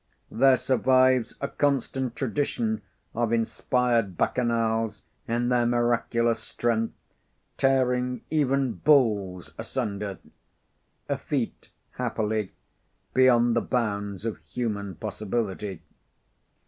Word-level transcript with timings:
There 0.31 0.57
survives 0.57 1.35
a 1.41 1.47
constant 1.47 2.15
tradition 2.15 2.81
of 3.13 3.31
inspired 3.31 4.17
Bacchanals 4.17 5.03
in 5.27 5.49
their 5.49 5.67
miraculous 5.67 6.39
strength 6.39 6.95
tearing 7.55 8.21
even 8.31 8.73
bulls 8.73 9.53
asunder 9.59 10.17
a 11.07 11.19
feat, 11.19 11.69
happily, 11.91 12.51
beyond 13.13 13.55
the 13.55 13.61
bounds 13.61 14.25
of 14.25 14.39
human 14.39 14.95
possibility. 14.95 15.83